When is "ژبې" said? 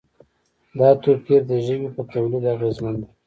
1.65-1.89